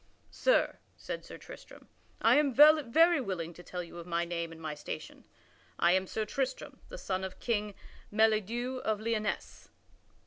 [0.31, 1.87] "Sir," said Sir Tristram,
[2.23, 5.25] "I am very willing to tell you my name and my station;
[5.77, 7.75] I am Sir Tristram, the son of King
[8.11, 9.69] Meliadus of Lyonesse."